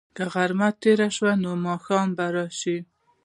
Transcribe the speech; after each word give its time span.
که 0.15 0.23
غرمه 0.33 0.69
تېره 0.81 1.09
شي، 1.15 1.31
نو 1.43 1.51
ماښام 1.65 2.07
به 2.17 2.25
راشي. 2.35 2.77